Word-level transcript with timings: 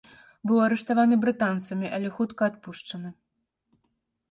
Быў 0.51 0.61
арыштаваны 0.67 1.15
брытанцамі, 1.25 1.93
але 1.99 2.15
хутка 2.17 2.51
адпушчаны. 2.55 3.09